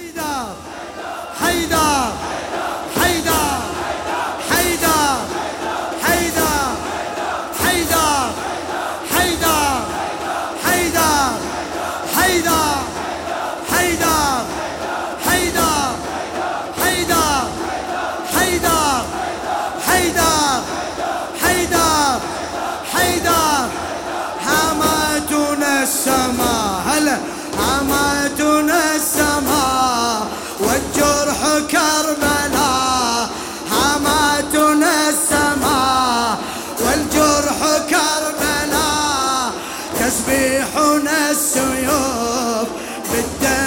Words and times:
Mérida. 0.00 0.29
تسبيحنا 40.40 41.30
السيوف 41.30 42.68
بالدم. 43.12 43.59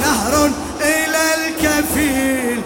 نهر 0.00 0.50
إلى 0.80 1.24
الكفيل 1.34 2.60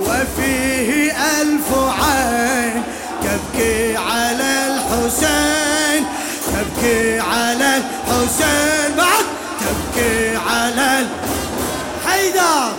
وفيه 0.00 1.12
ألف 1.40 1.68
عين. 2.00 2.82
تبكي 3.22 3.96
على 3.96 4.66
الحسين 4.66 6.04
تبكي 6.46 7.20
على 7.20 7.76
الحسين 7.76 8.96
بعد 8.96 9.24
تبكي 9.60 10.36
على 10.36 11.06
حيدر 12.06 12.72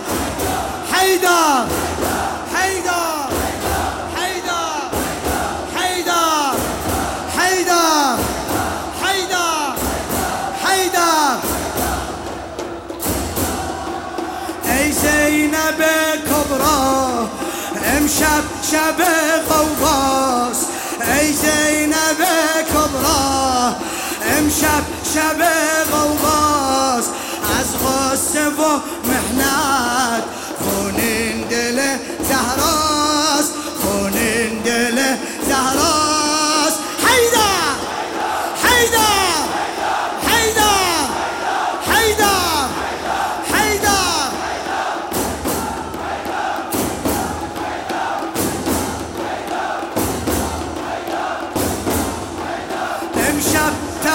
حيدر. 0.92 1.66
امشب 18.06 18.44
شب 18.62 19.04
قوقاست 19.48 20.66
ای 21.20 21.32
زینب 21.32 22.20
کبرا 22.72 23.76
امشب 24.38 24.82
شب 25.14 25.42
قوقاست 25.90 27.10
از 27.60 27.74
غصه 27.82 28.48
و 28.48 28.80
محنت. 29.04 30.24
خونین 30.60 31.40
دل 31.50 31.96
زهراست 32.28 33.52
خونین 33.82 34.62
دل 34.64 35.02
زهراست 35.48 36.78
حیدر! 36.98 37.74
حیدر! 38.62 39.25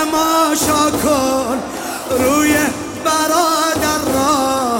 تماشا 0.01 0.91
کن 1.03 1.57
روی 2.09 2.55
برادر 3.05 4.01
را. 4.13 4.79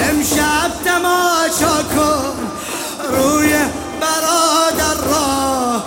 امشب 0.00 0.70
تماشا 0.84 1.82
کن 1.82 2.36
روی 3.16 3.52
برادر 4.00 5.00
را. 5.10 5.82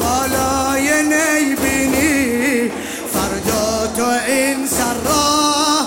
بالای 0.00 1.02
نی 1.02 1.54
بینی 1.54 2.72
فردا 3.12 3.86
تو 3.96 4.30
این 4.32 4.66
سر 4.66 4.94
را. 5.04 5.86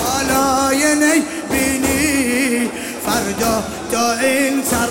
بالای 0.00 0.94
نی 0.94 1.22
بینی 1.50 2.70
فردا 3.06 3.62
تو 3.92 4.24
این 4.24 4.64
سر 4.64 4.89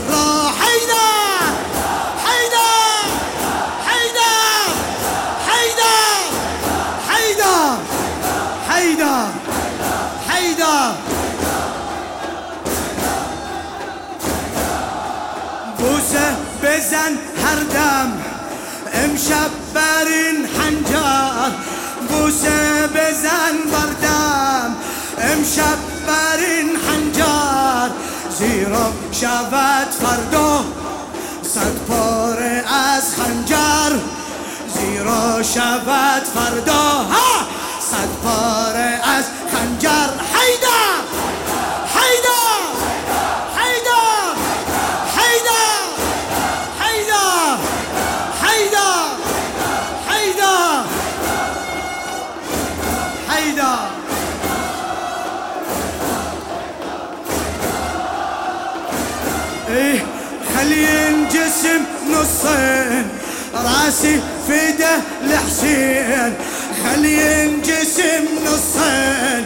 بزن 16.89 17.17
هر 17.45 17.59
دم. 17.73 18.11
امشب 18.93 19.51
بر 19.73 20.05
این 20.07 20.45
حنجر 20.45 21.55
بوسه 22.09 22.87
بزن 22.87 23.71
بردم 23.71 24.75
امشب 25.17 25.77
بر 26.07 26.37
این 26.37 26.69
حنجر 26.75 27.95
زیرا 28.39 28.93
شود 29.11 29.87
فردا. 30.01 30.65
صد 31.41 31.75
پاره 31.87 32.63
از 32.73 33.15
خنجر 33.15 33.95
زیرا 34.73 35.43
شود 35.43 36.23
فردا. 36.35 36.83
ها! 36.83 37.47
صد 37.79 38.09
پاره 38.23 39.01
از 39.03 39.25
إيه 59.69 60.05
خلي 60.57 61.09
الجسم 61.09 61.81
نصين 62.09 63.07
راسي 63.53 64.19
فده 64.47 64.95
لحسين 65.23 66.33
خلي 66.83 67.45
الجسم 67.45 68.25
نصين 68.45 69.45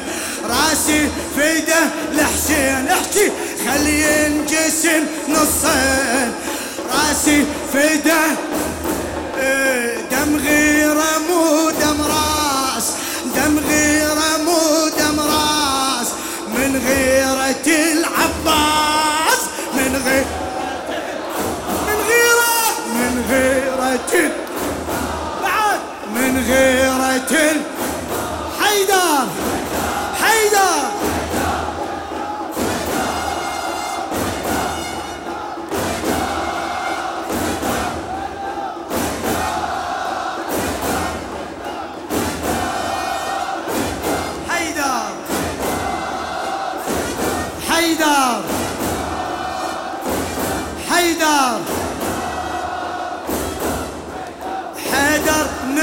راسي 0.50 1.10
فده 1.38 1.82
لحسين 2.14 2.88
احكي 2.88 3.32
خلي 3.68 4.28
الجسم 4.28 5.04
نصين 5.30 6.32
راسي 6.94 7.46
فده 7.74 8.22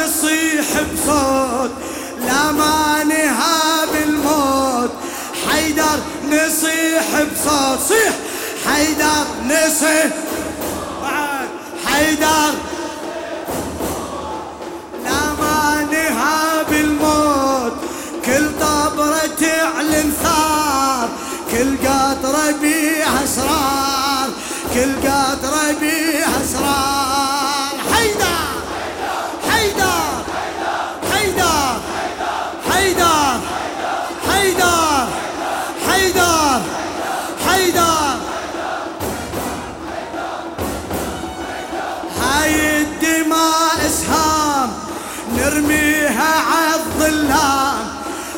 نصيح 0.04 0.82
بصوت. 0.92 1.70
لا 2.26 2.52
ما 2.52 3.04
نهاب 3.04 3.88
الموت. 4.08 4.90
حيدر 5.50 5.98
نصيح 6.26 7.04
بصوت. 7.22 7.80
صيح. 7.88 8.14
حيدر 8.66 9.24
نصيح. 9.46 10.06
بعد. 11.02 11.48
حيدر 11.86 12.54
نرميها 45.50 46.32
عالظلام 46.50 47.86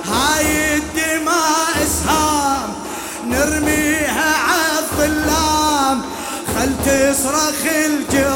هاي 0.05 0.77
الدماء 0.77 1.85
اسهام. 1.85 2.69
نرميها 3.29 4.35
عالظلام 4.49 6.03
خل 6.57 6.73
تصرخ 6.85 7.63
الجراح 7.87 8.32